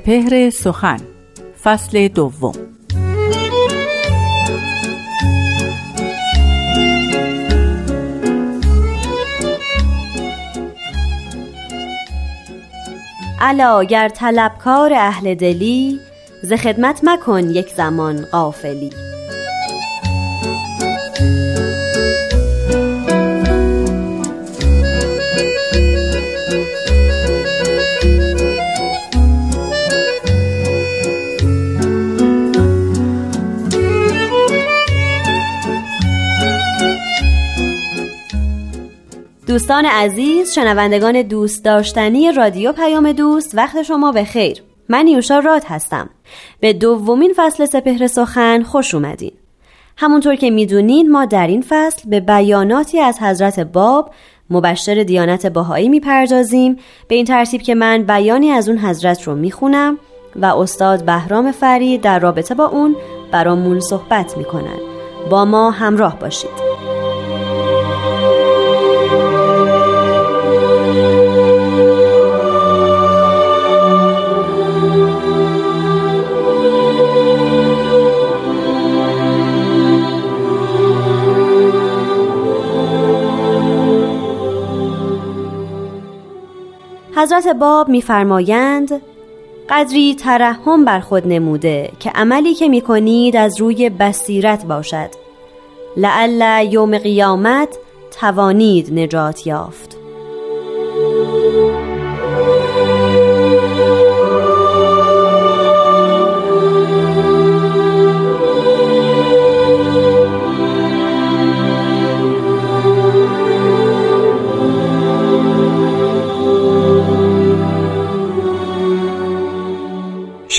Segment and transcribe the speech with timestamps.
[0.00, 1.00] سپهر سخن
[1.62, 2.52] فصل دوم.
[13.40, 16.00] الا گر طلبکار اهل دلی
[16.42, 18.90] ز خدمت مکن یک زمان غافلی.
[39.50, 44.62] دوستان عزیز شنوندگان دوست داشتنی رادیو پیام دوست وقت شما به خیر.
[44.88, 46.10] من یوشا راد هستم.
[46.60, 49.32] به دومین فصل سپهر سخن خوش اومدین.
[49.96, 54.10] همونطور که می‌دونین ما در این فصل به بیاناتی از حضرت باب
[54.50, 56.76] مبشر دیانت باهایی می‌پردازیم.
[57.08, 59.98] به این ترتیب که من بیانی از اون حضرت رو می‌خونم
[60.36, 62.96] و استاد بهرام فرید در رابطه با اون
[63.32, 64.78] برامون صحبت می‌کنن.
[65.30, 66.70] با ما همراه باشید.
[87.20, 89.00] حضرت باب میفرمایند
[89.68, 95.10] قدری ترحم بر خود نموده که عملی که می‌کنید از روی بصیرت باشد.
[95.96, 97.78] لعل یوم قیامت
[98.20, 99.99] توانید نجات یافت.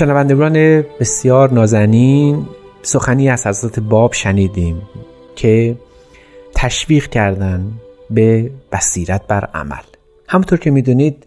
[0.01, 2.45] شنوندگان بسیار نازنین
[2.81, 4.81] سخنی از حضرت باب شنیدیم
[5.35, 5.75] که
[6.55, 7.71] تشویق کردن
[8.09, 9.83] به بصیرت بر عمل.
[10.27, 11.25] همونطور که می‌دونید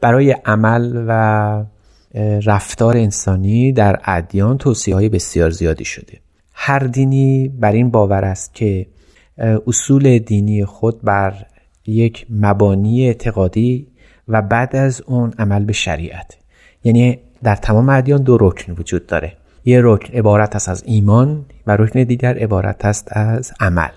[0.00, 1.64] برای عمل و
[2.44, 6.18] رفتار انسانی در ادیان توصیه های بسیار زیادی شده.
[6.52, 8.86] هر دینی بر این باور است که
[9.66, 11.34] اصول دینی خود بر
[11.86, 13.86] یک مبانی اعتقادی
[14.28, 16.36] و بعد از اون عمل به شریعت.
[16.84, 19.32] یعنی در تمام ادیان دو رکن وجود داره.
[19.64, 23.88] یه رکن عبارت است از ایمان و رکن دیگر عبارت است از عمل.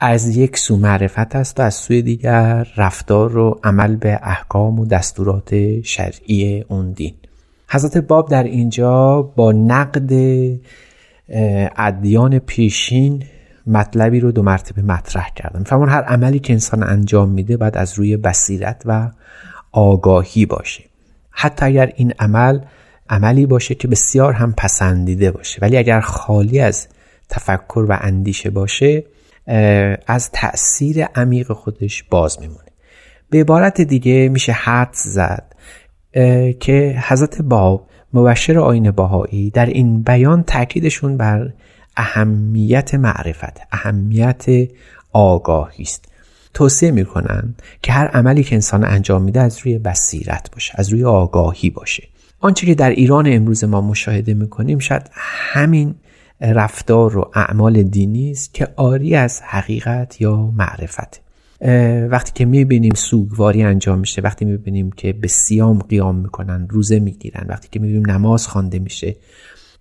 [0.00, 4.86] از یک سو معرفت است و از سوی دیگر رفتار و عمل به احکام و
[4.86, 7.14] دستورات شرعی اون دین.
[7.68, 10.12] حضرت باب در اینجا با نقد
[11.76, 13.22] ادیان پیشین
[13.66, 15.64] مطلبی رو دو مرتبه مطرح کردم.
[15.64, 19.10] فرمان هر عملی که انسان انجام میده باید از روی بصیرت و
[19.72, 20.84] آگاهی باشه.
[21.38, 22.60] حتی اگر این عمل
[23.08, 25.58] عملی باشه که بسیار هم پسندیده باشه.
[25.62, 26.88] ولی اگر خالی از
[27.28, 29.04] تفکر و اندیشه باشه
[30.06, 32.60] از تأثیر عمیق خودش باز میمونه.
[33.30, 35.54] به عبارت دیگه میشه حد زد
[36.60, 41.52] که حضرت باب مبشر آین باهایی در این بیان تاکیدشون بر
[41.96, 44.44] اهمیت معرفت اهمیت
[45.12, 46.04] آگاهی است.
[46.54, 51.04] توصیه می‌کنن که هر عملی که انسان انجام میده از روی بصیرت باشه از روی
[51.04, 52.08] آگاهی باشه.
[52.40, 55.94] آنچه که در ایران امروز ما مشاهده می‌کنیم شاید همین
[56.40, 61.22] رفتار و اعمال دینی است که آری از حقیقت یا معرفت.
[62.10, 67.46] وقتی که می‌بینیم سوگواری انجام میشه وقتی می‌بینیم که به سیام قیام می‌کنن روزه می‌گیرن
[67.48, 69.16] وقتی که می‌بینیم نماز خوانده میشه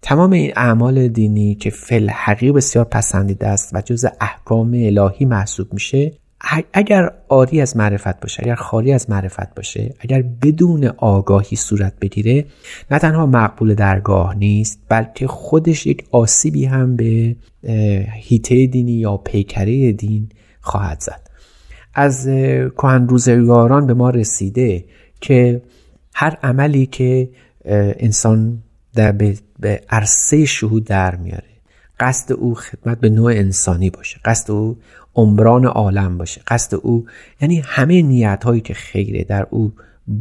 [0.01, 5.73] تمام این اعمال دینی که فل حقیق بسیار پسندیده است و جز احکام الهی محسوب
[5.73, 6.13] میشه
[6.73, 12.45] اگر آری از معرفت باشه اگر خالی از معرفت باشه اگر بدون آگاهی صورت بگیره
[12.91, 17.35] نه تنها مقبول درگاه نیست بلکه خودش یک آسیبی هم به
[18.13, 20.29] هیته دینی یا پیکره دین
[20.61, 21.29] خواهد زد.
[21.93, 22.25] از
[22.77, 24.85] کهن روزگاران به ما رسیده
[25.21, 25.61] که
[26.13, 27.29] هر عملی که
[27.99, 28.63] انسان
[28.93, 29.11] در
[29.59, 31.43] به عرصه شهود در میاره
[31.99, 34.77] قصد او خدمت به نوع انسانی باشه قصد او
[35.15, 36.41] عمران عالم باشه.
[36.47, 37.05] قصد او
[37.41, 39.73] یعنی همه نیت هایی که خیره در او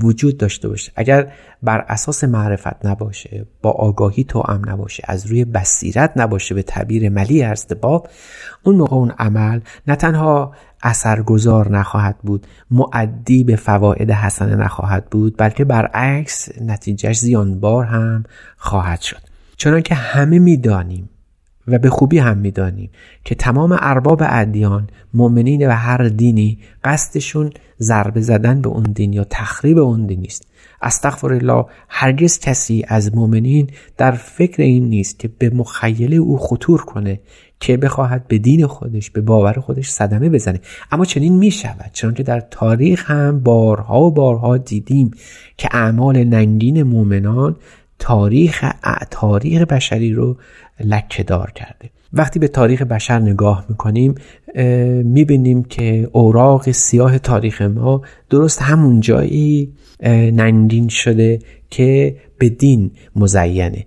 [0.02, 0.92] وجود داشته باشه.
[0.96, 1.32] اگر
[1.62, 7.08] بر اساس معرفت نباشه با آگاهی تو ام نباشه از روی بصیرت نباشه به تعبیر
[7.08, 8.08] ملی ارست باب
[8.62, 10.52] اون موقع اون عمل نه تنها
[10.82, 18.24] اثرگذار نخواهد بود معدی به فواید حسنه نخواهد بود بلکه برعکس نتیجهش زیانبار هم
[18.56, 19.20] خواهد شد.
[19.56, 21.08] چنانکه همه می‌دانیم
[21.68, 22.90] و به خوبی هم می‌دانیم
[23.24, 27.50] که تمام ارباب ادیان مؤمنین و هر دینی قصدشون
[27.80, 30.46] ضربه زدن به اون دین یا تخریب اون دین نیست.
[30.82, 36.80] استغفر الله هرگز کسی از مؤمنین در فکر این نیست که به مخیله او خطور
[36.80, 37.20] کنه
[37.60, 40.60] که بخواهد به دین خودش به باور خودش صدمه بزنه.
[40.92, 45.10] اما چنین می شود چنانکه در تاریخ هم بارها و بارها دیدیم
[45.56, 47.56] که اعمال ننگین مؤمنان
[47.98, 48.64] تاریخ
[49.10, 50.36] تاریخ بشری رو
[50.80, 51.90] لکه دار کرده.
[52.12, 54.14] وقتی به تاریخ بشر نگاه می‌کنیم
[55.04, 59.72] می‌بینیم که اوراق سیاه تاریخ ما درست همون جایی
[60.32, 61.38] ننگین شده
[61.70, 63.86] که به دین مزینه.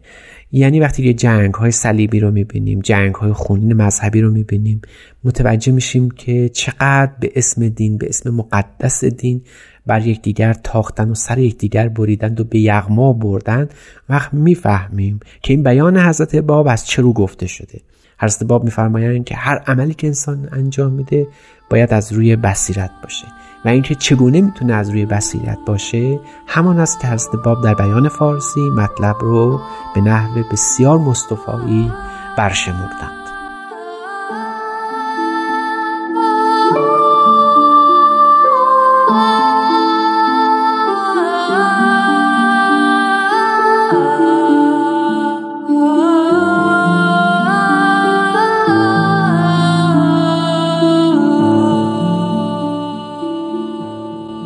[0.52, 4.82] یعنی وقتی یه جنگ های صلیبی رو می‌بینیم جنگ های خونین مذهبی رو می‌بینیم
[5.24, 9.42] متوجه میشیم که چقدر به اسم دین به اسم مقدس دین
[9.86, 13.74] بر یکدیگر تاختن و سر یکدیگر بریدند و به یغما بردند
[14.10, 17.82] وقت می‌فهمیم که این بیان حضرت باب از چه رو گفته شده.
[18.20, 21.28] حضرت باب میفرمایند که هر عملی که انسان انجام میده
[21.70, 23.28] باید از روی بصیرت باشه
[23.66, 28.10] و اینکه چگونه می‌تونه از روی بصیرت باشه همان است که حضرت باب در بیان
[28.10, 29.60] فارسی مطلب رو
[29.96, 31.92] به نحو بسیار مصطفایی
[32.38, 33.27] برشمردند.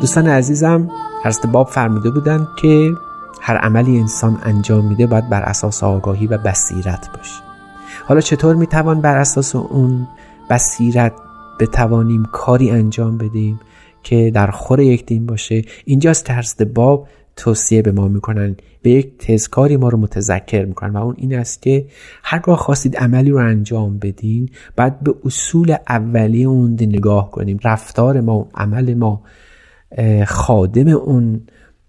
[0.01, 0.89] دوستان عزیزم
[1.23, 2.91] حضرت باب فرموده بودند که
[3.41, 7.41] هر عملی انسان انجام میده باید بر اساس آگاهی و بصیرت باشه.
[8.05, 10.07] حالا چطور می‌توان بر اساس اون
[10.49, 11.13] بصیرت
[11.59, 13.59] بتوانیم کاری انجام بدیم
[14.03, 18.89] که در خور یک دین باشه؟ اینجاست که حضرت باب توصیه به ما می‌کنن به
[18.89, 21.85] یک تزکاری ما رو متذکر می‌کنن و اون این است که
[22.23, 27.59] هرگاه خواستید عملی رو انجام بدین باید به اصول اولیه اون نگاه کنیم.
[27.63, 29.21] رفتار ما عمل ما
[30.27, 31.41] خادم اون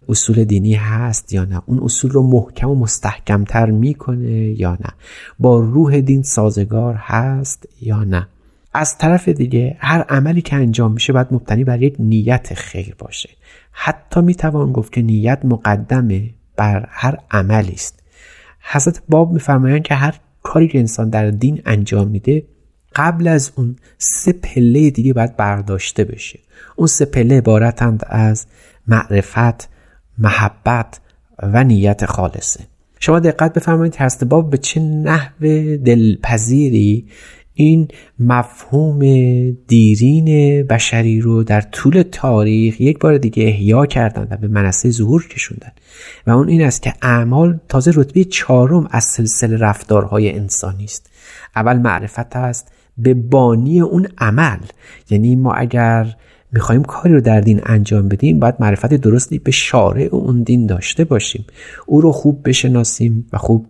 [0.09, 4.91] اصول دینی هست یا نه؟ اون اصول رو محکم و مستحکمتر می‌کنه یا نه؟
[5.39, 8.27] با روح دین سازگار هست یا نه؟
[8.75, 13.31] از طرف دیگه هر عملی که انجام میشه باید مبتنی بر یک نیت خیر باشه.
[13.73, 18.03] حتی می‌توان گفت که نیت مقدمه بر هر عملی است.
[18.73, 22.45] حضرت باب میفرمایند که هر کاری که انسان در دین انجام میده
[22.95, 26.39] قبل از اون سه پله دیگه باید برداشته بشه.
[26.77, 28.47] اون سه پله عبارتند از
[28.89, 29.69] معرفت
[30.19, 31.01] محبت
[31.43, 32.61] و نیت خالصه.
[33.01, 35.47] شما دقت بفرمایید هست باب به چه نحو
[35.77, 37.07] دلپذیری
[37.55, 39.01] این مفهوم
[39.51, 40.27] دیرین
[40.67, 45.73] بشری رو در طول تاریخ یک بار دیگه احیا کردن و به منصه ظهور کشوندن.
[46.27, 51.11] و اون این است که اعمال تازه رتبه چهارم از سلسله رفتارهای انسانی است.
[51.57, 54.59] اول معرفت است به بانی اون عمل.
[55.11, 56.17] یعنی ما اگر
[56.53, 61.05] می‌خوایم کاری رو در دین انجام بدیم باید معرفت درستی به شارع اون دین داشته
[61.05, 61.45] باشیم.
[61.87, 63.67] او رو خوب بشناسیم و خوب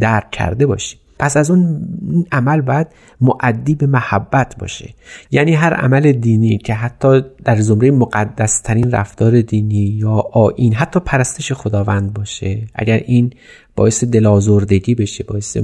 [0.00, 1.00] درک کرده باشیم.
[1.18, 1.86] پس از اون
[2.32, 2.86] عمل باید
[3.20, 4.94] معدی به محبت باشه.
[5.30, 11.00] یعنی هر عمل دینی که حتی در زمره مقدس ترین رفتار دینی یا آین حتی
[11.00, 13.32] پرستش خداوند باشه اگر این
[13.76, 15.56] باعث دلازردگی بشه باعث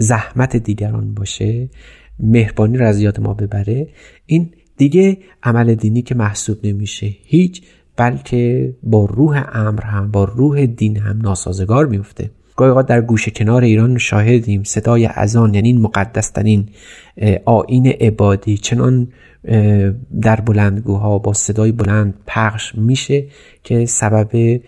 [0.00, 1.68] زحمت دیگران باشه
[2.18, 3.88] مهربانی را از یاد ما ببره.
[4.26, 7.62] این دیگه عمل دینی که محسوب نمیشه هیچ
[7.96, 12.30] بلکه با روح امر هم با روح دین هم ناسازگار میفته.
[12.56, 16.68] گاهی در گوشه کنار ایران شاهدیم صدای اذان یعنی این مقدسترین
[17.44, 18.56] آین عبادی.
[18.56, 19.08] چنان
[20.22, 23.26] در بلندگوها با صدای بلند پخش میشه
[23.64, 24.60] که سبب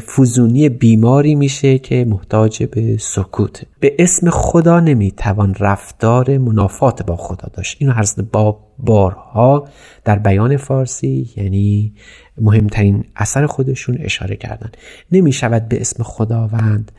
[0.00, 3.62] فوزونی بیماری میشه که محتاج به سکوت.
[3.80, 7.76] به اسم خدا نمی‌توان رفتار منافات با خدا داشت.
[7.80, 9.68] اینو هر با بارها
[10.04, 11.94] در بیان فارسی یعنی
[12.40, 14.70] مهمترین اثر خودشون اشاره کردن.
[15.12, 16.92] نمی‌شود به اسم خداوند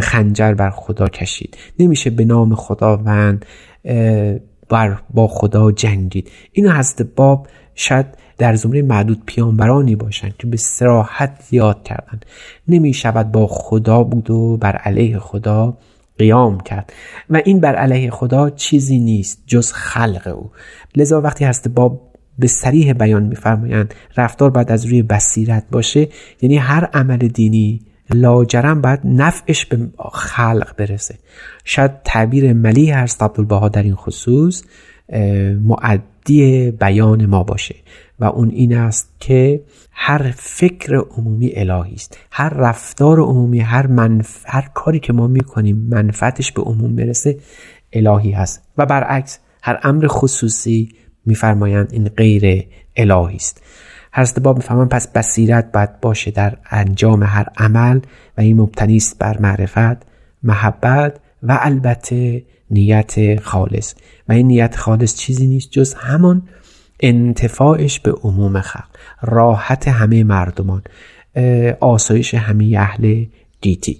[0.00, 1.56] خنجر بر خدا کشید.
[1.78, 3.46] نمیشه به نام خداوند
[4.68, 6.30] بر با خدا جنگید.
[6.52, 8.06] اینو حضرت باب شاید
[8.42, 12.26] در زمره معدود پیانبرانی باشند که به سراحت یاد کردند.
[12.68, 15.78] نمی شود با خدا بود و بر علیه خدا
[16.18, 16.92] قیام کرد.
[17.30, 20.50] و این بر علیه خدا چیزی نیست جز خلق او.
[20.96, 22.00] لذا وقتی هست با
[22.38, 26.08] به سریح بیان میفرمایند رفتار باید از روی بصیرت باشه.
[26.40, 27.80] یعنی هر عمل دینی
[28.14, 31.14] لاجرم باید نفعش به خلق برسه.
[31.64, 34.62] شاید تعبیر ملی هست عبدالبها در این خصوص
[36.22, 37.74] مبدی بیان ما باشه
[38.18, 39.62] و اون این است که
[39.92, 42.18] هر فکر عمومی الهی است.
[42.30, 44.44] هر رفتار عمومی هر, منف...
[44.46, 47.38] هر کاری که ما می‌کنیم منفعتش به عموم برسه
[47.92, 48.62] الهی هست.
[48.78, 50.88] و برعکس هر امر خصوصی
[51.26, 53.62] میفرمایند این غیر الهی است.
[54.12, 58.00] حضرت باب می‌فهمن پس بصیرت باید باشه در انجام هر عمل
[58.38, 60.06] و این مبتنی است بر معرفت
[60.42, 63.94] محبت و البته نیت خالص.
[64.28, 66.42] و این نیت خالص چیزی نیست جز همان
[67.00, 68.88] انتفاعش به عموم خلق.
[69.22, 70.82] راحت همه مردمان.
[71.80, 73.24] آسایش همه اهل
[73.60, 73.98] گیتی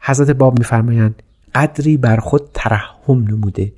[0.00, 1.22] حضرت باب میفرمایند
[1.54, 3.72] قدری بر خود ترحم نموده.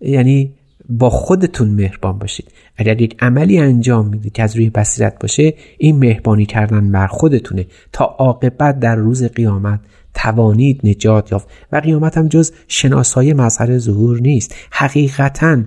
[0.00, 0.54] یعنی
[0.88, 2.52] با خودتون مهربان باشید.
[2.76, 7.66] اگر یک عملی انجام می‌دید که از روی بصیرت باشه این مهربانی کردن بر خودتونه
[7.92, 9.80] تا عاقبت در روز قیامت
[10.14, 14.54] توانید نجات یافت و قیامت هم جز شناسای مظهر ظهور نیست.
[14.70, 15.62] حقیقتا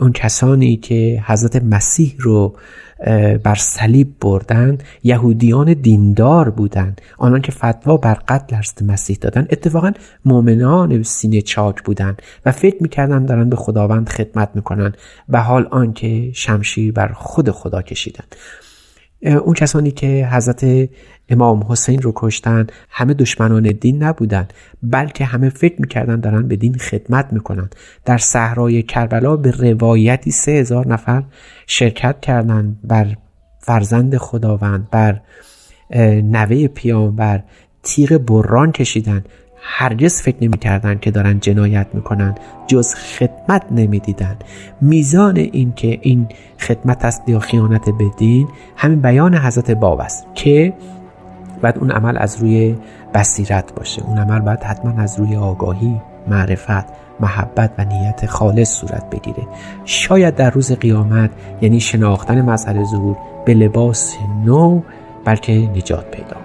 [0.00, 2.56] اون کسانی که حضرت مسیح رو
[3.44, 9.92] بر صلیب بردن یهودیان دیندار بودند آنان که فتوا بر قتل حضرت مسیح دادن اتفاقا
[10.24, 14.92] مؤمنان سینه چاک بودند و فکر می‌کردن دارن به خداوند خدمت می‌کنن
[15.28, 18.24] و حال آنکه شمشیر بر خود خدا کشیدن.
[19.22, 20.88] اون کسانی که حضرت
[21.28, 24.48] امام حسین رو کشتن همه دشمنان دین نبودن
[24.82, 27.70] بلکه همه فکر می‌کردن دارن به دین خدمت می‌کنن.
[28.04, 31.22] در صحرای کربلا به روایتی سه هزار نفر
[31.66, 33.16] شرکت کردند بر
[33.60, 35.20] فرزند خداوند بر
[36.22, 37.42] نوه پیامبر.
[37.82, 39.24] تیغ بران کشیدن.
[39.62, 42.34] هرگز فکر نمی‌کردند که دارن جنایت می‌کنن
[42.66, 44.36] جز خدمت نمی‌دیدن.
[44.80, 46.26] میزان این که این
[46.58, 50.72] خدمت است یا خیانت به دین همین بیان حضرت باب است که
[51.62, 52.76] بعد اون عمل از روی
[53.14, 54.02] بصیرت باشه.
[54.02, 56.84] اون عمل باید حتما از روی آگاهی معرفت
[57.20, 59.46] محبت و نیت خالص صورت بگیره.
[59.84, 64.80] شاید در روز قیامت یعنی شناختن مسئله ظهور به لباس نو
[65.24, 66.36] بلکه نجات پیدا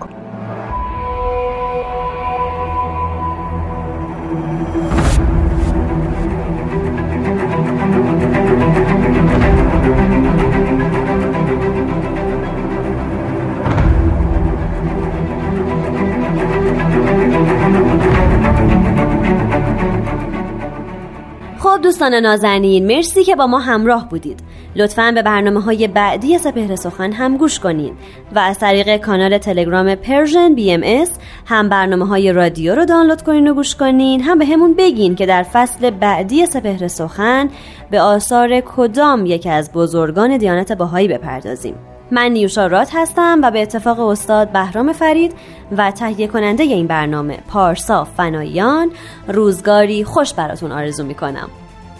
[21.83, 24.39] دوستان نازنین مرسی که با ما همراه بودید.
[24.75, 27.93] لطفا به برنامه های بعدی سپهر سخن هم گوش کنید
[28.35, 31.05] و از طریق کانال تلگرام Persian BMS
[31.45, 34.21] هم برنامه های رادیو رو دانلود کنین و گوش کنین.
[34.21, 37.49] هم بهمون بگین که در فصل بعدی سپهر سخن
[37.91, 41.75] به آثار کدام یکی از بزرگان دیانت بهایی بپردازیم.
[42.11, 45.33] من نیوشا راد هستم و به اتفاق استاد بهرام فرید
[45.77, 48.91] و تهیه کننده این برنامه پارسا فنایان
[49.27, 51.49] روزگاری خوش براتون آرزو می‌کنم.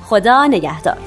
[0.04, 0.98] خدا نگهدار.